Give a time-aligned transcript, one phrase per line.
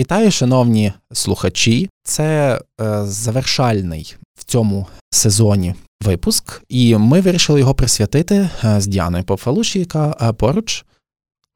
[0.00, 1.90] Вітаю, шановні слухачі.
[2.02, 9.24] Це е, завершальний в цьому сезоні випуск, і ми вирішили його присвятити е, з Діаною
[9.24, 10.84] Попфалуші, яка е, поруч.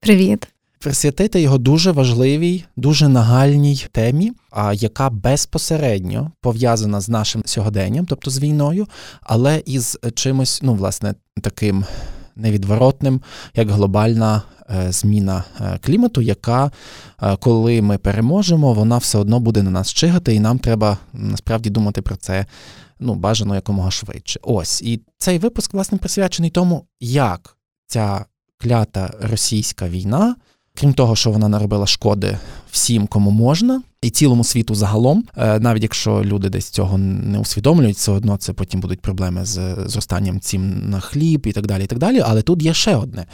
[0.00, 0.48] Привіт.
[0.78, 8.30] Присвятити його дуже важливій, дуже нагальній темі, а яка безпосередньо пов'язана з нашим сьогоденням, тобто
[8.30, 8.86] з війною,
[9.22, 11.84] але із чимось, ну, власне, таким
[12.36, 13.22] невідворотним,
[13.54, 16.70] як глобальна Е, зміна е, клімату, яка,
[17.22, 21.70] е, коли ми переможемо, вона все одно буде на нас чигати, і нам треба насправді
[21.70, 22.46] думати про це
[23.00, 24.40] ну, бажано якомога швидше.
[24.42, 24.82] Ось.
[24.82, 28.24] І цей випуск, власне, присвячений тому, як ця
[28.58, 30.36] клята російська війна
[30.78, 32.38] крім того, що вона наробила шкоди
[32.70, 37.96] всім, кому можна, і цілому світу загалом, е, навіть якщо люди десь цього не усвідомлюють,
[37.96, 41.84] все одно це потім будуть проблеми з зростанням цін на хліб і так далі.
[41.84, 42.20] і так далі.
[42.20, 43.26] Але тут є ще одне: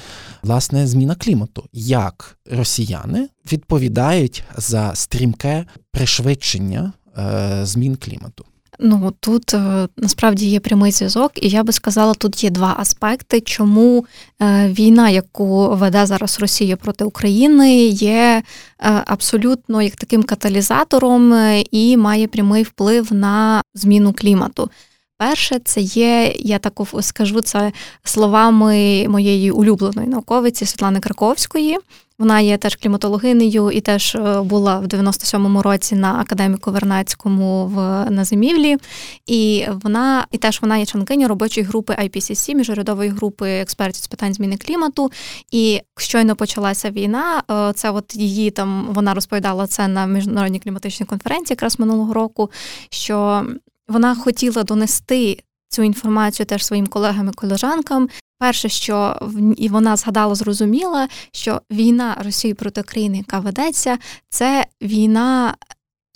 [0.43, 1.65] власне, зміна клімату.
[1.73, 8.45] Як росіяни відповідають за стрімке пришвидшення е, змін клімату?
[8.83, 13.41] Ну тут е, насправді є прямий зв'язок, і я би сказала, тут є два аспекти,
[13.41, 14.07] чому
[14.43, 18.43] е, війна, яку веде зараз Росія проти України, є
[18.81, 21.35] е, абсолютно як таким каталізатором
[21.71, 24.71] і має прямий вплив на зміну клімату.
[25.19, 27.73] Перше, це є, я так скажу це
[28.05, 31.79] словами моєї улюбленої науковиці Світлани Краковської.
[32.21, 37.77] Вона є теж кліматологинею і теж е, була в 97-му році на академіку Вернацькому в
[38.11, 38.77] на зимівлі.
[39.27, 44.35] І вона і теж вона є членкиня робочої групи IPCC, міжурядової групи експертів з питань
[44.35, 45.13] зміни клімату.
[45.51, 47.43] І щойно почалася війна.
[47.51, 52.51] Е, це от її там вона розповідала це на міжнародній кліматичній конференції, якраз минулого року.
[52.91, 53.47] що
[53.89, 58.09] вона хотіла донести цю інформацію теж своїм колегам і колежанкам.
[58.41, 59.17] Перше, що
[59.57, 65.55] і вона згадала, зрозуміла, що війна Росії проти України, яка ведеться, це війна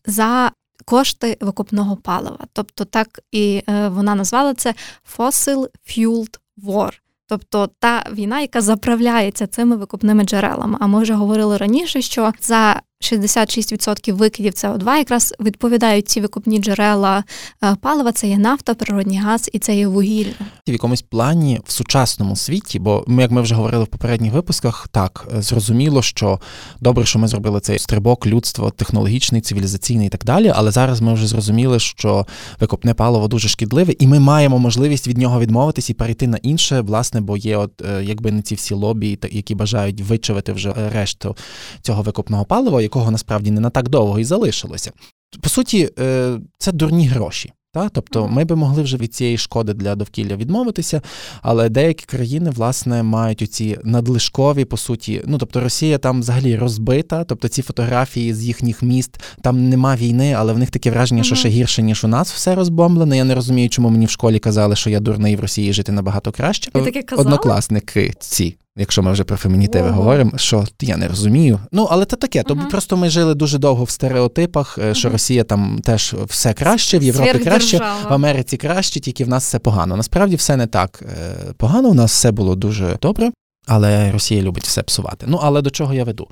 [0.06, 0.52] за
[0.84, 2.38] кошти викопного палива.
[2.52, 4.74] Тобто, так і е, вона назвала це
[5.16, 6.92] Fossil Fueled War.
[7.26, 10.78] Тобто та війна, яка заправляється цими викопними джерелами.
[10.80, 12.82] А ми вже говорили раніше, що за
[13.12, 17.24] 66% викидів СО2 якраз відповідають ці викупні джерела
[17.64, 18.12] е, палива.
[18.12, 20.32] Це є нафта, природний газ і це є вугілля.
[20.68, 24.88] В якомусь плані в сучасному світі, бо ми, як ми вже говорили в попередніх випусках,
[24.88, 26.40] так е, зрозуміло, що
[26.80, 30.52] добре, що ми зробили цей стрибок, людство, технологічний, цивілізаційний і так далі.
[30.54, 32.26] Але зараз ми вже зрозуміли, що
[32.60, 36.80] викопне паливо дуже шкідливе, і ми маємо можливість від нього відмовитись і перейти на інше,
[36.80, 41.36] власне, бо є, от е, якби не ці всі лобі, які бажають вичавити вже решту
[41.82, 44.92] цього викопного палива якого насправді не на так довго і залишилося.
[45.40, 47.52] По суті, е, це дурні гроші.
[47.72, 47.88] Та?
[47.88, 51.02] Тобто ми би могли вже від цієї шкоди для довкілля відмовитися,
[51.42, 57.24] але деякі країни, власне, мають оці надлишкові, по суті, ну тобто Росія там взагалі розбита,
[57.24, 61.34] тобто ці фотографії з їхніх міст, там нема війни, але в них таке враження, що
[61.34, 63.16] ще гірше, ніж у нас все розбомблене.
[63.16, 66.32] Я не розумію, чому мені в школі казали, що я дурний в Росії жити набагато
[66.32, 66.70] краще.
[66.70, 67.26] Таке казала?
[67.26, 69.96] Однокласники ці Якщо ми вже про фемінітиви Ого.
[69.96, 71.60] говоримо, що я не розумію.
[71.72, 72.42] Ну, але це таке.
[72.42, 76.98] Тобто просто ми жили дуже довго в стереотипах, uh що Росія там теж все краще,
[76.98, 79.96] в Європі краще, в Америці краще, тільки в нас все погано.
[79.96, 81.88] Насправді все не так е, погано.
[81.88, 83.30] У нас все було дуже добре,
[83.66, 85.26] але Росія любить все псувати.
[85.28, 86.28] Ну, але до чого я веду?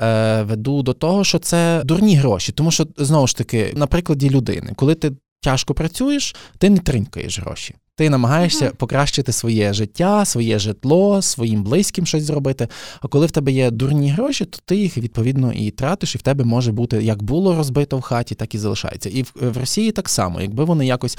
[0.00, 4.30] Е, Веду до того, що це дурні гроші, тому що знову ж таки, на прикладі
[4.30, 7.74] людини, коли ти тяжко працюєш, ти не тринькаєш гроші.
[7.96, 8.76] Ти намагаєшся uh-huh.
[8.76, 12.68] покращити своє життя, своє житло, своїм близьким щось зробити.
[13.00, 16.22] А коли в тебе є дурні гроші, то ти їх відповідно і тратиш, і в
[16.22, 19.08] тебе може бути як було розбито в хаті, так і залишається.
[19.08, 21.18] І в, в Росії так само, якби вони якось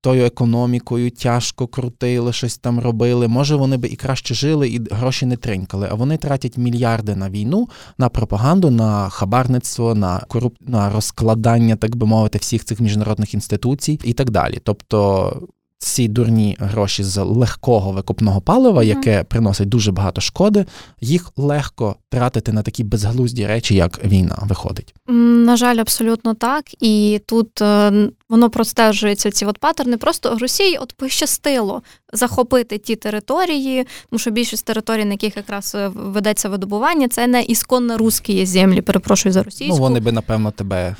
[0.00, 3.28] тою економікою тяжко крутили, щось там робили.
[3.28, 5.88] Може, вони би і краще жили, і гроші не тринькали.
[5.90, 10.56] А вони тратять мільярди на війну, на пропаганду, на хабарництво, на коруп...
[10.60, 14.58] на розкладання, так би мовити, всіх цих міжнародних інституцій і так далі.
[14.64, 15.48] Тобто
[15.82, 20.66] ці дурні гроші з легкого викопного палива, яке приносить дуже багато шкоди,
[21.00, 24.94] їх легко тратити на такі безглузді речі, як війна виходить.
[25.46, 26.64] На жаль, абсолютно так.
[26.82, 27.92] І тут е,
[28.28, 29.96] воно простежується ці от паттерни.
[29.96, 35.90] Просто Росії от пощастило захопити ті території, тому що більшість територій, на яких якраз е,
[35.94, 38.80] ведеться видобування, це не ісконно русські землі.
[38.82, 39.74] Перепрошую за російську.
[39.74, 40.96] Ну вони би напевно тебе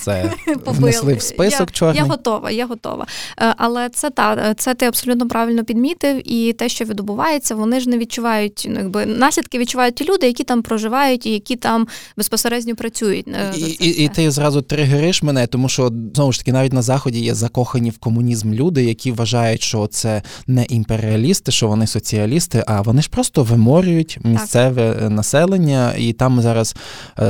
[0.00, 0.32] це
[0.66, 2.02] внесли в список я, чорний.
[2.02, 3.06] Я готова, я готова.
[3.38, 7.88] Е, але це та це ти абсолютно правильно підмітив, і те, що відбувається, вони ж
[7.88, 12.76] не відчувають ну, якби наслідки відчувають ті люди, які там проживають і які там безпосередньо
[12.76, 13.28] працюють.
[13.28, 16.82] Е, і, і, і ти зразу тригериш мене, тому що знову ж таки навіть на
[16.82, 22.64] заході є закохані в комунізм люди, які вважають, що це не імперіалісти, що вони соціалісти,
[22.66, 25.10] а вони ж просто виморюють місцеве так.
[25.10, 26.76] населення, і там зараз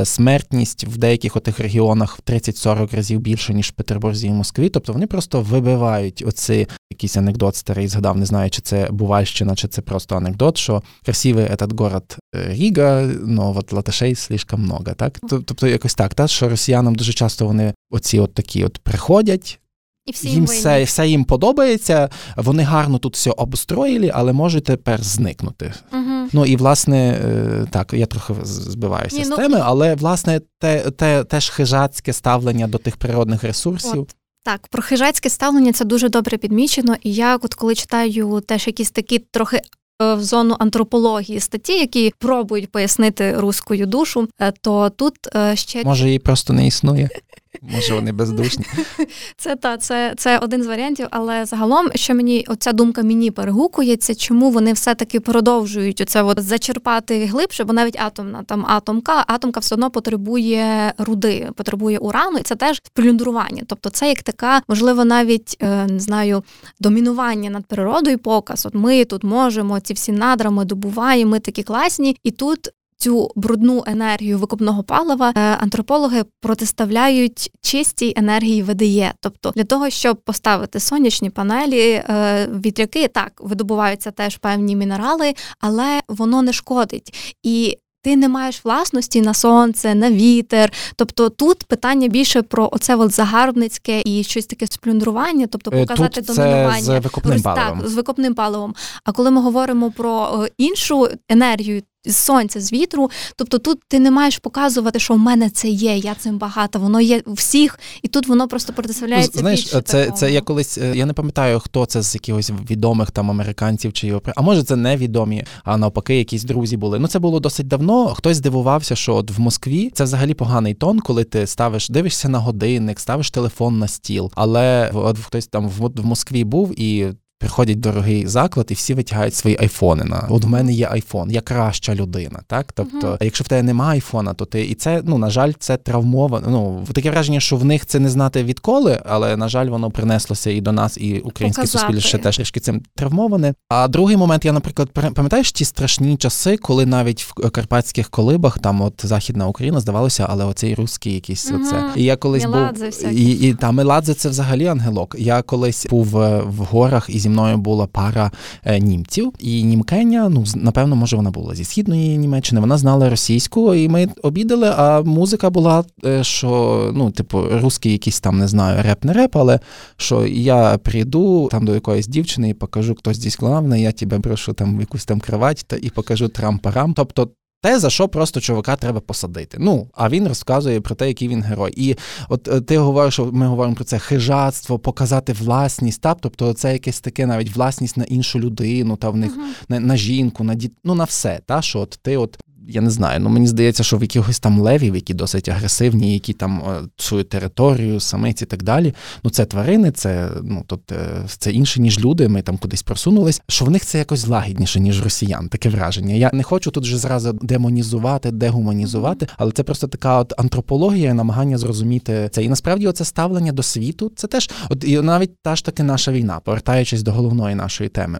[0.03, 4.69] смертність в деяких отих регіонах в 30-40 разів більше, ніж в Петербурзі і Москві.
[4.69, 9.67] Тобто вони просто вибивають оці якийсь анекдот старий, згадав, не знаю, чи це Бувальщина, чи
[9.67, 14.93] це просто анекдот, що красивий этот город е, Ріга, ну от латишей слишком много.
[14.97, 15.19] Так?
[15.29, 19.59] Тобто якось так, та, що росіянам дуже часто вони оці от такі от приходять.
[20.05, 25.03] І всі їм все все їм подобається, вони гарно тут все обстроїли, але можуть тепер
[25.03, 25.73] зникнути.
[25.93, 26.29] Угу.
[26.33, 29.35] Ну і власне е, так, я трохи збиваюся Ні, з ну...
[29.35, 34.01] теми, але власне те, те, теж хижацьке ставлення до тих природних ресурсів.
[34.01, 34.15] От.
[34.43, 36.95] Так, про хижацьке ставлення це дуже добре підмічено.
[37.03, 39.57] І я, от коли читаю теж якісь такі трохи
[40.01, 45.15] е, в зону антропології статті, які пробують пояснити руською душу, е, то тут
[45.53, 47.09] ще може її просто не існує.
[47.61, 48.65] Може, вони бездушні.
[49.37, 54.15] Це та це це один з варіантів, але загалом, що мені оця думка мені перегукується,
[54.15, 59.75] чому вони все-таки продовжують оце от зачерпати глибше, бо навіть атомна там атомка, атомка все
[59.75, 63.63] одно потребує руди, потребує урану, і це теж плюндрування.
[63.67, 66.43] Тобто, це як така, можливо, навіть е, не знаю,
[66.79, 68.65] домінування над природою, показ.
[68.65, 73.31] От ми тут можемо ці всі надра, ми добуваємо, ми такі класні, і тут цю
[73.35, 79.13] брудну енергію викопного палива е, антропологи протиставляють чистій енергії ВДЄ.
[79.19, 86.01] Тобто для того, щоб поставити сонячні панелі, е, вітряки так видобуваються теж певні мінерали, але
[86.07, 87.37] воно не шкодить.
[87.43, 90.71] І ти не маєш власності на сонце, на вітер.
[90.95, 96.21] Тобто тут питання більше про оце от загарбницьке і щось таке сплюндрування, тобто е, показати
[96.21, 97.79] тут домінування з викопним паливом.
[97.79, 98.75] Так, з викопним паливом.
[99.03, 103.11] А коли ми говоримо про іншу енергію, з сонця, з вітру.
[103.35, 107.01] Тобто тут ти не маєш показувати, що в мене це є, я цим багата, воно
[107.01, 109.39] є у всіх, і тут воно просто протиставляється.
[109.39, 110.17] Знаєш, більше це такого.
[110.17, 114.07] це я колись, е, я не пам'ятаю, хто це з якихось відомих там американців чи
[114.07, 116.99] європей, а може це невідомі, а навпаки, якісь друзі були.
[116.99, 118.07] Ну це було досить давно.
[118.07, 122.39] Хтось здивувався, що от в Москві це взагалі поганий тон, коли ти ставиш, дивишся на
[122.39, 124.31] годинник, ставиш телефон на стіл.
[124.35, 127.07] Але от хтось там в, в Москві був і
[127.39, 130.03] приходять дорогий заклад, і всі витягають свої айфони.
[130.03, 132.39] На от в мене є айфон, я краща людина.
[132.47, 133.23] Так, тобто, uh-huh.
[133.23, 136.47] якщо в тебе немає айфона, то ти і це ну на жаль, це травмовано.
[136.49, 140.51] Ну таке враження, що в них це не знати відколи, але на жаль, воно принеслося
[140.51, 143.53] і до нас, і українське суспільство теж трішки цим травмоване.
[143.69, 148.81] А другий момент, я, наприклад, пам'ятаєш ті страшні часи, коли навіть в карпатських колибах, там
[148.81, 151.61] от західна Україна, здавалося, але оцей русський якийсь uh-huh.
[151.61, 151.83] оце.
[151.95, 155.15] І я колись Меладзе був і, і та Меладзе це взагалі ангелок.
[155.19, 158.31] Я колись був е, в горах і зі мною була пара
[158.65, 162.61] е, німців, і німкеня, ну напевно, може вона була зі східної Німеччини.
[162.61, 164.73] Вона знала російську, і ми обідали.
[164.77, 169.35] А музика була, е, що ну, типу, русський якийсь там не знаю, реп не реп,
[169.35, 169.59] але
[169.97, 174.53] що я прийду там до якоїсь дівчини і покажу, хто здесь главний, я тебе брошу
[174.53, 176.93] там якусь там кровать та і покажу трам-парам.
[176.93, 177.29] Тобто
[177.61, 179.57] те, за що просто чувака треба посадити.
[179.59, 181.73] Ну, а він розказує про те, який він герой.
[181.77, 181.95] І
[182.29, 186.17] от е, ти говориш, що ми говоримо про це хижацтво, показати власність, так?
[186.21, 189.69] тобто це якесь таке навіть власність на іншу людину, та в них uh-huh.
[189.69, 190.73] на, на жінку, на діт...
[190.83, 191.39] ну на все.
[191.45, 192.37] Та, що от ти от
[192.67, 196.33] я не знаю, ну мені здається, що в якихось там левів, які досить агресивні, які
[196.33, 198.93] там е, свою територію, самиць і так далі.
[199.23, 202.27] Ну це тварини, це ну тут е, це інше, ніж люди.
[202.27, 203.41] Ми там кудись просунулись.
[203.47, 205.49] Що в них це якось лагідніше, ніж росіян.
[205.49, 206.15] Таке враження.
[206.15, 211.57] Я не хочу тут вже зразу демонізувати, дегуманізувати, але це просто така от антропологія, намагання
[211.57, 212.43] зрозуміти це.
[212.43, 214.11] І насправді оце ставлення до світу.
[214.15, 218.19] Це теж, от і навіть та ж таки наша війна, повертаючись до головної нашої теми.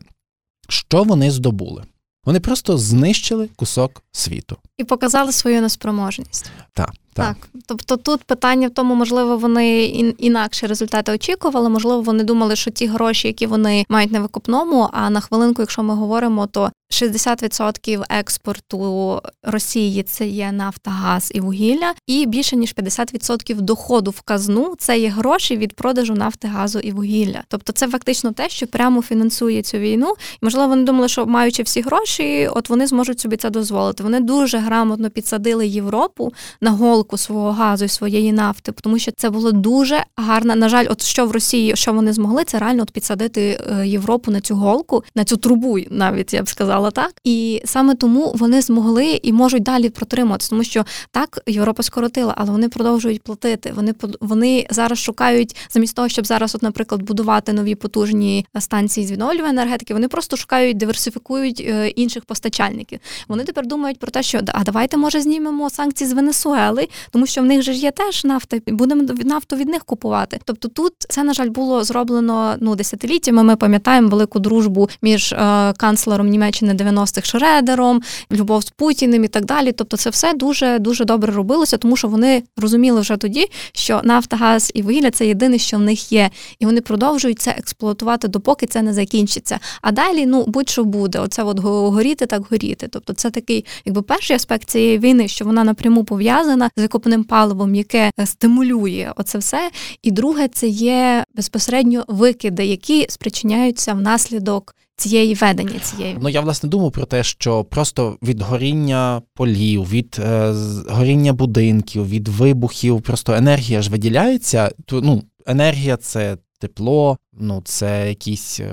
[0.70, 1.84] Що вони здобули?
[2.26, 6.52] Вони просто знищили кусок світу і показали свою неспроможність.
[6.74, 6.92] Так.
[7.16, 7.26] Так.
[7.26, 9.86] так, тобто тут питання в тому, можливо, вони
[10.18, 11.70] інакше результати очікували.
[11.70, 15.84] Можливо, вони думали, що ті гроші, які вони мають на викупному, а на хвилинку, якщо
[15.84, 22.76] ми говоримо, то 60% експорту Росії це є нафта, газ і вугілля, і більше ніж
[22.76, 27.44] 50% доходу в казну це є гроші від продажу нафти, газу і вугілля.
[27.48, 30.14] Тобто, це фактично те, що прямо фінансує цю війну.
[30.42, 34.04] І можливо, вони думали, що маючи всі гроші, от вони зможуть собі це дозволити.
[34.04, 39.30] Вони дуже грамотно підсадили Європу на голку свого газу і своєї нафти, тому що це
[39.30, 40.56] було дуже гарно.
[40.56, 44.32] На жаль, от що в Росії, що вони змогли, це реально от підсадити е, Європу
[44.32, 47.14] на цю голку, на цю трубу, навіть я б сказала так.
[47.24, 52.52] І саме тому вони змогли і можуть далі протриматися, тому що так Європа скоротила, але
[52.52, 53.74] вони продовжують платити.
[53.76, 59.12] Вони вони зараз шукають замість того, щоб зараз, от, наприклад, будувати нові потужні станції з
[59.12, 59.94] відновлювання енергетики.
[59.94, 63.00] Вони просто шукають, диверсифікують е, інших постачальників.
[63.28, 67.42] Вони тепер думають про те, що а давайте може знімемо санкції з Венесуели, тому що
[67.42, 70.40] в них же ж є теж нафта, будемо нафту від них купувати.
[70.46, 73.44] Тобто тут це на жаль було зроблено ну десятиліттями.
[73.44, 79.46] Ми пам'ятаємо велику дружбу між е, канцлером Німеччини 90-х Шредером, любов з Путіним і так
[79.46, 79.72] далі.
[79.72, 84.38] Тобто, це все дуже дуже добре робилося, тому що вони розуміли вже тоді, що нафта,
[84.38, 88.66] газ і вугілля це єдине, що в них є, і вони продовжують це експлуатувати, допоки
[88.66, 89.60] це не закінчиться.
[89.82, 92.88] А далі, ну будь-що буде, оце от горіти, так горіти.
[92.92, 97.76] Тобто, це такий, якби перший аспект цієї війни, що вона напряму пов'язана з викопним паливом,
[97.76, 99.72] яке е, стимулює оце все.
[100.04, 104.76] І друге, це є безпосередньо викиди, які спричиняються внаслідок.
[104.98, 110.18] Цієї ведення цієї ну я власне думав про те, що просто від горіння полів, від
[110.20, 110.54] е,
[110.90, 114.72] горіння будинків, від вибухів, просто енергія ж виділяється.
[114.86, 118.72] То ну енергія це тепло, ну це якісь е,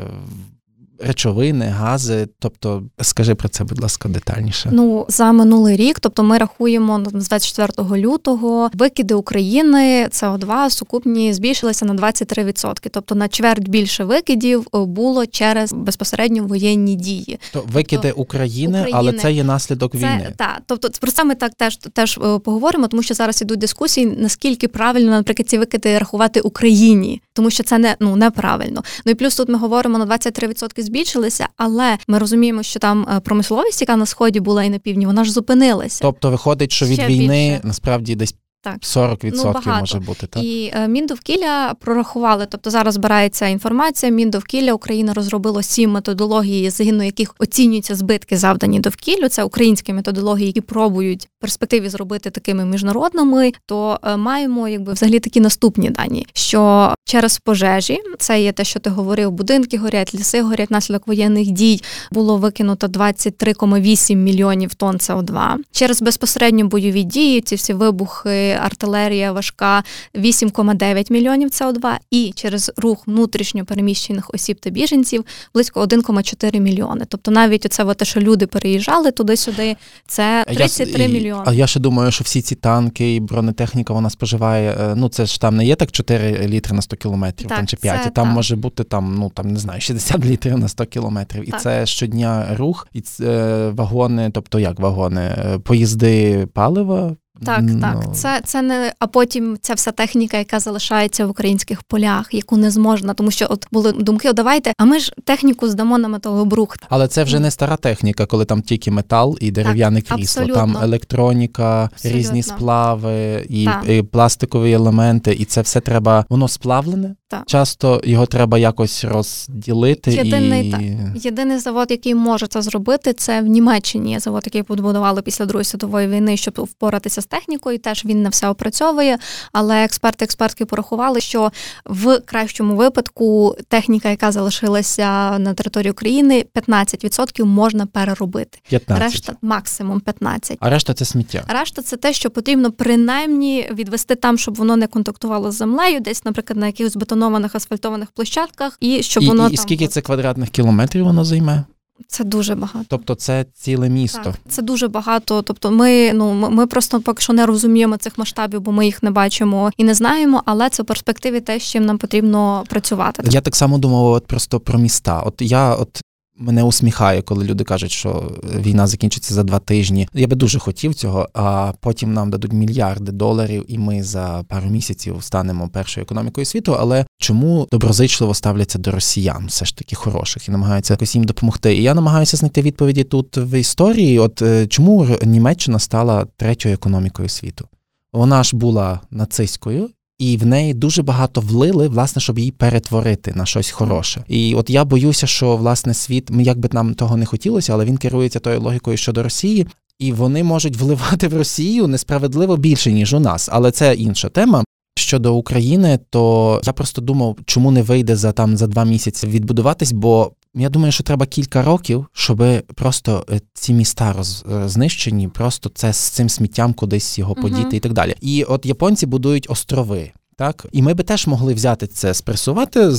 [1.04, 2.28] речовини, гази.
[2.38, 4.68] Тобто, скажи про це, будь ласка, детальніше.
[4.72, 11.84] Ну за минулий рік, тобто ми рахуємо з 24 лютого викиди України СО2 сукупні збільшилися
[11.84, 12.88] на 23%.
[12.90, 17.38] Тобто на чверть більше викидів е, було через безпосередньо воєнні дії.
[17.52, 20.32] То викиди тобто, України, України, але це є наслідок це, війни.
[20.36, 24.06] Так, тобто про це ми так теж теж е, поговоримо, тому що зараз ідуть дискусії,
[24.06, 28.82] наскільки правильно, наприклад, ці викиди рахувати Україні, тому що це не ну неправильно.
[29.06, 33.20] Ну і плюс тут ми говоримо на 23% збільшилися, але ми розуміємо, що там е,
[33.20, 35.98] промисловість, яка на сході була і на півдні, вона ж зупинилася.
[36.02, 37.60] Тобто виходить, що від Ще війни більше.
[37.64, 38.76] насправді десь так.
[38.76, 39.80] 40% ну, багато.
[39.80, 40.26] може бути.
[40.26, 40.42] так?
[40.42, 44.12] І е, Міндовкілля прорахували, тобто зараз збирається інформація.
[44.12, 49.28] Міндовкілля Україна розробило сім методологій, згідно яких оцінюються збитки, завдані довкіллю.
[49.28, 53.52] Це українські методології, які пробують в перспективі зробити такими міжнародними.
[53.66, 58.80] То е, маємо якби взагалі такі наступні дані, що через пожежі це є те, що
[58.80, 61.82] ти говорив, будинки горять, ліси горять наслідок воєнних дій.
[62.12, 65.56] Було викинуто 23,8 мільйонів тонн СО2.
[65.72, 73.06] Через безпосередньо бойові дії, ці всі вибухи артилерія важка 8,9 мільйонів СО2 і через рух
[73.06, 77.04] внутрішньо переміщених осіб та біженців близько 1,4 мільйони.
[77.08, 81.42] Тобто навіть оце те, що люди переїжджали туди-сюди, це 33 я, мільйони.
[81.46, 84.76] А я ще думаю, що всі ці танки і бронетехніка вона споживає.
[84.80, 87.76] Е, ну це ж там не є так 4 літри на 100 кілометрів, там чи
[87.76, 88.34] 5, це, Там так.
[88.34, 91.48] може бути там, ну там не знаю, 60 літрів на 100 кілометрів.
[91.48, 97.16] І це щодня рух, і це вагони, тобто як вагони, е, поїзди палива.
[97.44, 97.80] Так, no.
[97.80, 98.02] так.
[98.06, 98.14] Ну.
[98.14, 102.70] Це це не а потім ця вся техніка, яка залишається в українських полях, яку не
[102.70, 106.80] зможна, тому що от були думки, давайте, а ми ж техніку здамо на металобрухт.
[106.88, 110.42] Але це вже не стара техніка, коли там тільки метал і дерев'яне так, крісло.
[110.42, 110.74] Абсолютно.
[110.74, 112.18] Там електроніка, абсолютно.
[112.20, 116.24] різні сплави і, і пластикові елементи, і це все треба.
[116.28, 117.14] Воно сплавлене.
[117.28, 117.42] Так.
[117.46, 120.10] Часто його треба якось розділити.
[120.10, 120.70] Єдиний і...
[120.70, 120.80] так.
[121.24, 124.18] єдиний завод, який може це зробити, це в Німеччині.
[124.18, 127.78] Завод, який побудували після Другої світової війни, щоб впоратися з технікою.
[127.78, 129.18] Теж він не все опрацьовує.
[129.52, 131.52] Але експерти експертки порахували, що
[131.84, 138.58] в кращому випадку техніка, яка залишилася на території України, 15% можна переробити.
[138.68, 139.02] 15.
[139.02, 140.56] Решта максимум 15%.
[140.60, 141.44] А решта це сміття.
[141.48, 146.24] Решта це те, що потрібно принаймні відвести там, щоб воно не контактувало з землею, десь,
[146.24, 150.00] наприклад, на якихось бетон забетонованих асфальтованих площадках, і щоб і, воно і, і скільки це
[150.00, 151.64] квадратних кілометрів воно займе?
[152.06, 152.86] Це дуже багато.
[152.88, 154.20] Тобто це ціле місто.
[154.24, 155.42] Так, Це дуже багато.
[155.42, 159.10] Тобто, ми ну ми просто поки що не розуміємо цих масштабів, бо ми їх не
[159.10, 160.42] бачимо і не знаємо.
[160.44, 163.22] Але це в перспективі те, з чим нам потрібно працювати.
[163.30, 165.20] Я так само думав, от просто про міста.
[165.20, 166.02] От я от
[166.36, 170.08] Мене усміхає, коли люди кажуть, що війна закінчиться за два тижні.
[170.14, 174.70] Я би дуже хотів цього, а потім нам дадуть мільярди доларів, і ми за пару
[174.70, 176.76] місяців станемо першою економікою світу.
[176.78, 181.76] Але чому доброзичливо ставляться до росіян, все ж таки хороших, і намагаються якось їм допомогти?
[181.76, 184.18] І я намагаюся знайти відповіді тут в історії.
[184.18, 187.68] От е, чому Німеччина стала третьою економікою світу?
[188.12, 189.90] Вона ж була нацистською,
[190.22, 194.24] і в неї дуже багато влили, власне, щоб її перетворити на щось хороше.
[194.28, 197.96] І от я боюся, що власне світ, як би нам того не хотілося, але він
[197.96, 199.66] керується тою логікою щодо Росії.
[199.98, 204.64] І вони можуть вливати в Росію несправедливо більше ніж у нас, але це інша тема.
[204.98, 209.92] Щодо України, то я просто думав, чому не вийде за там за два місяці відбудуватись,
[209.92, 212.44] бо я думаю, що треба кілька років, щоб
[212.74, 217.68] просто е, ці міста роз, е, знищені, просто це з цим сміттям кудись його подіти
[217.68, 218.14] uh і так далі.
[218.20, 220.12] І от японці будують острови.
[220.42, 222.90] Так, і ми би теж могли взяти це, спресувати,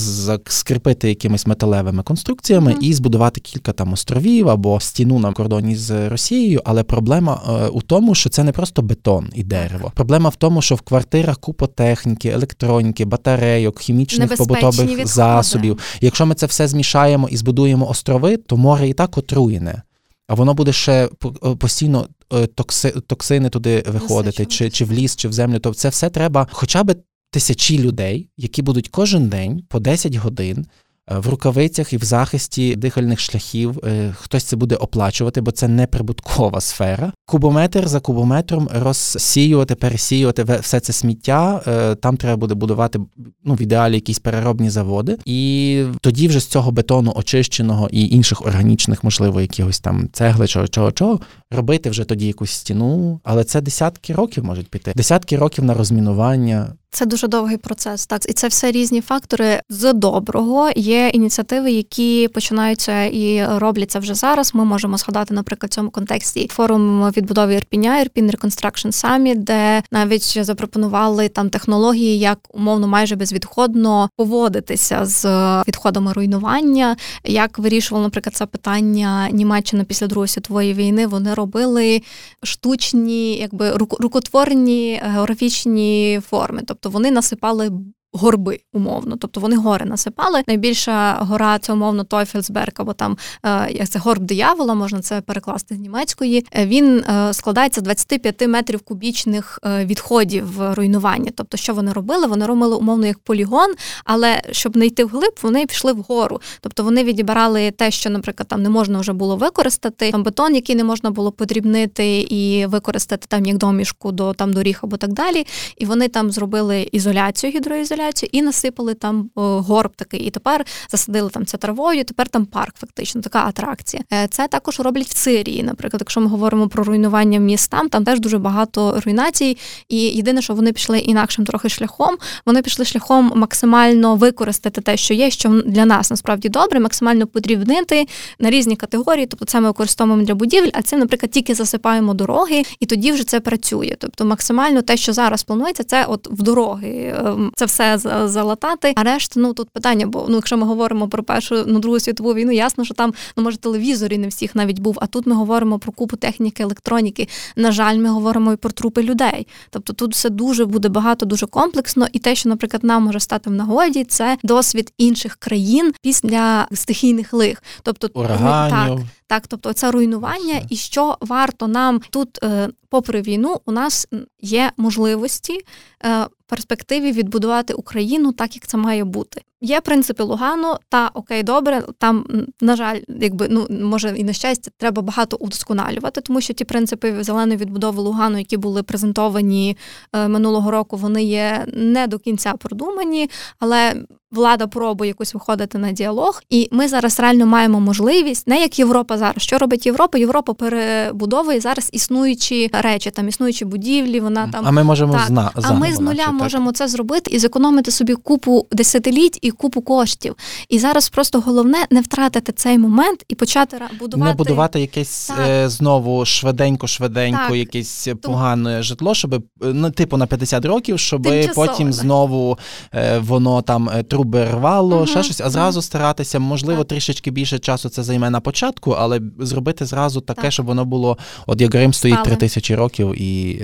[0.48, 2.82] скріпити якимись металевими конструкціями mm-hmm.
[2.82, 6.62] і збудувати кілька там островів або стіну на кордоні з Росією.
[6.66, 9.92] Але проблема е, у тому, що це не просто бетон і дерево.
[9.96, 15.06] Проблема в тому, що в квартирах купа техніки, електроніки, батарейок, хімічних побутових відходи.
[15.06, 15.80] засобів.
[16.02, 19.82] Якщо ми це все змішаємо і збудуємо острови, то море і так отруєне.
[20.28, 21.10] А воно буде ще
[21.46, 25.60] е, постійно е, токси, токсини туди виходити, чи чи в ліс, чи в землю.
[25.60, 26.96] То це все треба, хоча б
[27.34, 30.66] тисячі людей, які будуть кожен день по 10 годин
[31.12, 33.80] Е, в рукавицях і в захисті дихальних шляхів.
[33.86, 37.14] Е, хтось це буде оплачувати, бо це не прибуткова сфера.
[37.26, 41.62] Кубометр за кубометром розсіювати, пересіювати все це сміття.
[41.68, 43.00] Е, там треба буде будувати
[43.44, 45.18] ну, в ідеалі якісь переробні заводи.
[45.26, 50.68] І тоді вже з цього бетону очищеного і інших органічних, можливо, якихось там цегли, чого
[50.68, 51.20] чого чого,
[51.52, 53.20] робити вже тоді якусь стіну.
[53.24, 54.94] Але це десятки років можуть піти.
[54.96, 56.74] Десятки років на розмінування.
[56.94, 60.70] Це дуже довгий процес, так і це все різні фактори з доброго.
[60.76, 64.56] Є ініціативи, які починаються і робляться вже зараз.
[64.56, 70.46] Ми можемо згадати, наприклад, в цьому контексті форум відбудови Ірпіня, Ірпін Reconstruction Summit, де навіть
[70.46, 75.26] запропонували там технології, як умовно майже безвідходно поводитися з
[75.68, 76.96] відходами руйнування.
[77.24, 81.08] Як вирішували, наприклад, це питання Німеччина після Другої світової війни.
[81.08, 82.02] Вони робили
[82.44, 86.83] штучні, якби рукотворні географічні форми, тобто.
[86.84, 87.72] Тобто вони насипали
[88.14, 90.44] горби умовно, тобто вони гори насипали.
[90.48, 95.76] Найбільша гора це умовно Тойфельсберг, або там е, як це горб диявола, можна це перекласти
[95.76, 96.46] з німецької.
[96.52, 101.32] Е, він е, складається з 25 метрів кубічних відходів руйнування.
[101.36, 102.28] Тобто, що вони робили?
[102.28, 103.74] Вони робили умовно як полігон,
[104.06, 106.42] але щоб не йти вглиб, вони пішли вгору.
[106.62, 110.76] Тобто вони відібрали те, що, наприклад, там не можна вже було використати, там бетон, який
[110.76, 115.46] не можна було подрібнити і використати там як домішку до там доріг або так далі.
[115.78, 120.20] І вони там зробили ізоляцію, гідроізоляцію інсталяцію і насипали там горб такий.
[120.20, 122.04] І тепер засадили там це травою.
[122.04, 124.04] Тепер там парк, фактично, така атракція.
[124.14, 125.64] Е, це також роблять в Сирії.
[125.64, 129.58] Наприклад, якщо ми говоримо про руйнування міст там, там теж дуже багато руйнацій.
[129.90, 132.18] І єдине, що вони пішли інакшим трохи шляхом.
[132.46, 138.08] Вони пішли шляхом максимально використати те, що є, що для нас насправді добре, максимально подрібнити
[138.40, 139.26] на різні категорії.
[139.26, 143.24] Тобто, це ми використовуємо для будівель, а це, наприклад, тільки засипаємо дороги, і тоді вже
[143.24, 143.96] це працює.
[144.00, 147.16] Тобто, максимально те, що зараз планується, це от в дороги.
[147.18, 148.94] Ем, це все залатати.
[148.96, 152.34] А решта, ну тут питання, бо ну, якщо ми говоримо про першу ну другу світову
[152.34, 154.98] війну, ясно, що там ну може телевізорі не всіх навіть був.
[155.02, 157.28] А тут ми говоримо про купу техніки, електроніки.
[157.56, 159.48] На жаль, ми говоримо і про трупи людей.
[159.70, 163.50] Тобто тут все дуже буде багато, дуже комплексно, і те, що, наприклад, нам може стати
[163.50, 167.64] в нагоді, це досвід інших країн після стихійних лих.
[167.84, 169.00] Тобто Ураганів.
[169.00, 169.08] так.
[169.28, 174.08] Так, тобто це руйнування, і що варто нам тут, е, попри війну, у нас
[174.42, 175.60] є можливості
[176.06, 179.42] е, перспективі відбудувати Україну так, як це має бути.
[179.66, 181.84] Є принципи Лугану, та окей, добре.
[181.98, 182.26] Там,
[182.62, 187.24] на жаль, якби ну може і на щастя, треба багато удосконалювати, тому що ті принципи
[187.24, 189.78] зеленої відбудови Лугану, які були презентовані
[190.14, 193.96] е, минулого року, вони є не до кінця продумані, але
[194.34, 199.18] влада пробує якось виходити на діалог, і ми зараз реально маємо можливість, не як Європа
[199.18, 199.44] зараз.
[199.44, 200.18] Що робить Європа?
[200.18, 204.20] Європа перебудовує зараз існуючі речі, там існуючі будівлі.
[204.20, 206.76] Вона там а ми можемо так, зна а ми з нуля наче, можемо так?
[206.76, 210.36] це зробити і зекономити собі купу десятиліть і купу коштів.
[210.70, 215.70] І зараз просто головне не втратити цей момент і почати будувати не будувати якесь е,
[215.70, 221.94] знову швиденько, швиденько, якесь погане житло, щоб е, ну типу на 50 років, щоб потім
[221.94, 222.58] знову
[222.94, 226.88] е, воно там труби рвало, uh ще щось, а зразу старатися, можливо, так.
[226.88, 230.52] трішечки більше часу це займе на початку, але зробити зразу таке, так.
[230.52, 233.64] щоб воно було, от як Рим стоїть три тисячі років і.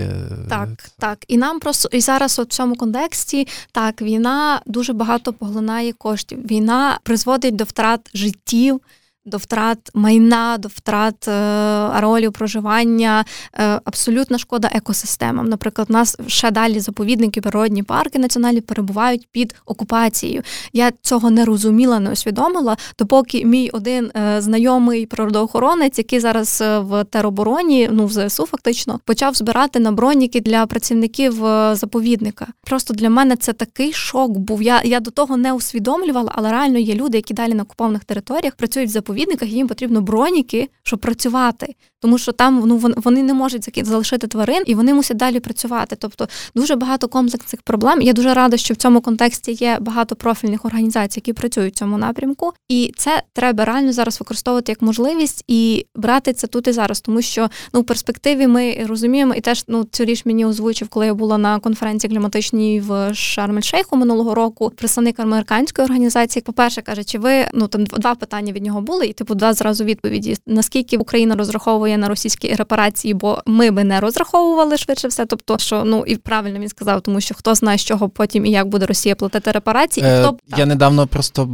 [0.49, 1.25] Так, так.
[1.27, 6.45] І нам просто і зараз от в цьому контексті так, війна дуже багато поглинає коштів.
[6.45, 8.81] Війна призводить до втрат життів
[9.29, 15.45] до втрат майна, до втрат е, ареолів проживання, е, абсолютна шкода екосистемам.
[15.45, 20.41] Наприклад, у нас ще далі заповідники, природні парки національні перебувають під окупацією.
[20.73, 27.03] Я цього не розуміла, не усвідомила, допоки мій один е, знайомий природоохоронець, який зараз в
[27.03, 31.33] теробороні, ну в ЗСУ фактично, почав збирати на броніки для працівників
[31.71, 32.47] заповідника.
[32.63, 34.61] Просто для мене це такий шок був.
[34.61, 38.55] Я я до того не усвідомлювала, але реально є люди, які далі на окупованих територіях
[38.55, 41.75] працюють в заповідниках, заповідниках, їм потрібно броніки, щоб працювати.
[42.01, 45.95] Тому що там ну вони не можуть залишити тварин і вони мусять далі працювати.
[45.99, 48.01] Тобто дуже багато комплексних проблем.
[48.01, 51.97] Я дуже рада, що в цьому контексті є багато профільних організацій, які працюють в цьому
[51.97, 57.01] напрямку, і це треба реально зараз використовувати як можливість і брати це тут і зараз,
[57.01, 61.05] тому що ну в перспективі ми розуміємо, і теж ну цю річ мені озвучив, коли
[61.05, 64.71] я була на конференції кліматичній в Шарм-Ель-Шейху минулого року.
[64.75, 69.08] Представник американської організації, по перше, каже, чи ви ну там два питання від нього були,
[69.09, 73.99] і типу два зразу відповіді: наскільки Україна розраховує на російські репарації, бо ми би не
[73.99, 75.25] розраховували швидше все.
[75.25, 78.51] Тобто, що ну і правильно він сказав, тому що хто знає, з чого потім і
[78.51, 81.49] як буде Росія платити репарації, і хто е, я недавно просто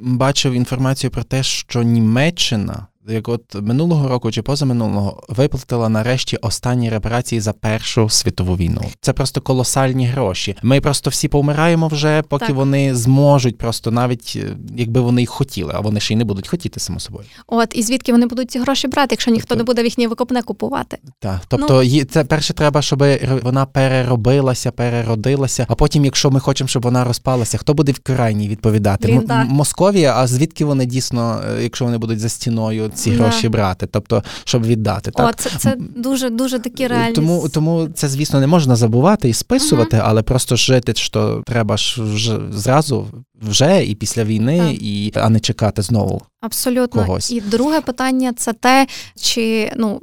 [0.00, 6.90] бачив інформацію про те, що Німеччина як от минулого року чи позаминулого виплатила нарешті останні
[6.90, 8.82] репарації за Першу світову війну.
[9.00, 10.56] Це просто колосальні гроші.
[10.62, 12.56] Ми просто всі помираємо вже, поки так.
[12.56, 16.48] вони зможуть, просто навіть е, якби вони їх хотіли, а вони ще й не будуть
[16.48, 17.24] хотіти само собою.
[17.46, 20.08] От і звідки вони будуть ці гроші брати, якщо ніхто тобто, не буде в їхнє
[20.08, 20.98] викопне купувати?
[21.20, 23.04] Так, тобто ну, це перше треба, щоб
[23.42, 25.66] вона переробилася, переродилася.
[25.68, 29.08] А потім, якщо ми хочемо, щоб вона розпалася, хто буде в крайній відповідати?
[29.08, 30.14] Блін, М- Московія.
[30.16, 32.91] А звідки вони дійсно, е, якщо вони будуть за стіною?
[32.94, 35.10] Ці гроші брати, тобто, щоб віддати.
[35.10, 35.36] Так?
[35.36, 37.14] Це це дуже дуже такі реальні.
[37.14, 40.04] Тому тому це, звісно, не можна забувати і списувати, uh-huh.
[40.04, 43.06] але просто жити, що треба ж вже зразу
[43.42, 44.82] вже і після війни, так.
[44.82, 46.22] і а не чекати знову.
[46.40, 47.04] Абсолютно.
[47.06, 47.30] Когось.
[47.30, 50.00] І друге питання це те, чи ну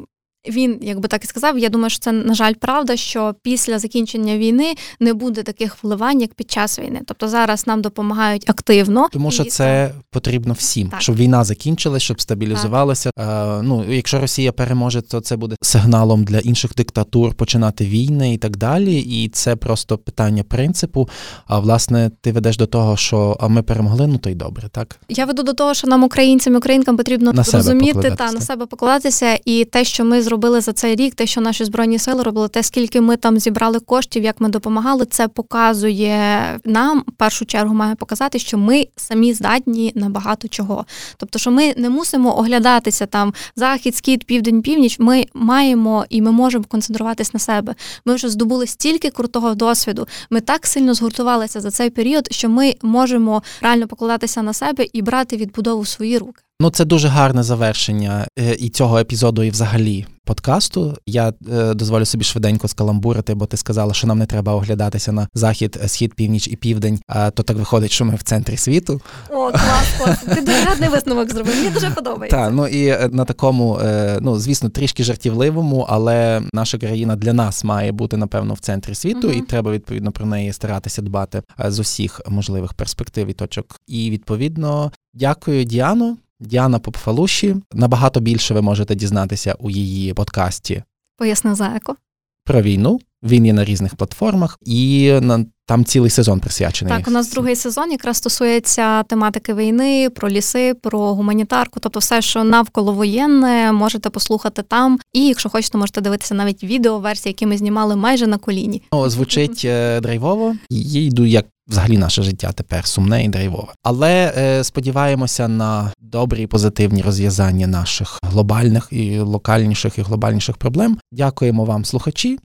[0.48, 4.38] він, якби так і сказав, я думаю, що це на жаль правда, що після закінчення
[4.38, 7.02] війни не буде таких вливань, як під час війни.
[7.06, 9.50] Тобто зараз нам допомагають активно, тому що і...
[9.50, 11.02] це потрібно всім, так.
[11.02, 13.12] щоб війна закінчилась, щоб стабілізувалася.
[13.20, 18.38] Е, ну якщо Росія переможе, то це буде сигналом для інших диктатур починати війни і
[18.38, 19.00] так далі.
[19.00, 21.10] І це просто питання принципу.
[21.46, 25.00] А власне, ти ведеш до того, що а ми перемогли, ну то й добре, так
[25.10, 28.66] я веду до того, що нам українцям і українкам потрібно на розуміти та на себе
[28.66, 32.48] покладатися, і те, що ми зробили за цей рік, те, що наші збройні сили робили,
[32.48, 37.74] те, скільки ми там зібрали коштів, як ми допомагали, це показує нам в першу чергу
[37.74, 40.86] має показати, що ми самі здатні на багато чого.
[41.18, 45.00] Тобто, що ми не мусимо оглядатися там захід, схід, південь, північ.
[45.00, 47.76] Ми маємо і ми можемо концентруватись на себе.
[48.06, 50.08] Ми вже здобули стільки крутого досвіду.
[50.30, 55.02] Ми так сильно згуртувалися за цей період, що ми можемо реально покладатися на себе і
[55.02, 56.42] брати відбудову в свої руки.
[56.62, 60.98] Ну, це дуже гарне завершення е, і цього епізоду, і взагалі подкасту.
[61.06, 65.28] Я е, дозволю собі швиденько скаламбурити, бо ти сказала, що нам не треба оглядатися на
[65.34, 67.00] захід, схід, північ і південь.
[67.08, 69.02] А то так виходить, що ми в центрі світу.
[69.30, 70.20] О, клас, клас.
[70.36, 71.56] Ти дуже гарний висновок зробив.
[71.56, 72.38] Мені дуже подобається.
[72.38, 77.34] Так, ну і е, на такому, е, ну звісно, трішки жартівливому, але наша країна для
[77.34, 81.42] нас має бути напевно в центрі світу, uh і треба відповідно про неї старатися дбати
[81.68, 83.76] з усіх можливих перспектив і точок.
[83.88, 86.18] І відповідно, дякую, Діано.
[86.40, 87.56] Діана Попфалуші.
[87.74, 90.84] Набагато більше ви можете дізнатися у її подкасті.
[91.18, 91.96] Поясни за еко.
[92.44, 93.00] Про війну.
[93.24, 96.98] Він є на різних платформах, і на там цілий сезон присвячений.
[96.98, 102.22] Так, у нас другий сезон якраз стосується тематики війни, про ліси, про гуманітарку, тобто все,
[102.22, 105.00] що навколо воєнне, можете послухати там.
[105.14, 108.82] І якщо хочете, можете дивитися навіть відеоверсії, які ми знімали майже на коліні.
[108.94, 110.56] Ну, звучить е, драйвово.
[110.70, 113.74] Їй йду як взагалі наше життя тепер сумне і драйвове.
[113.84, 120.98] Але е, сподіваємося на добрі і позитивні розв'язання наших глобальних і локальніших і глобальніших проблем.
[121.12, 122.40] Дякуємо вам, слухачі.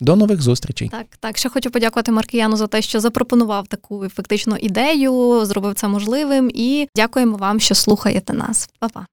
[0.00, 0.88] До нових зустрічей.
[0.88, 1.38] Так, так.
[1.38, 6.50] Ще хочу подякувати Маркіяну за те, що запропонував таку фактично ідею, зробив це можливим.
[6.54, 8.68] І дякуємо вам, що слухаєте нас.
[8.78, 9.06] Па-па.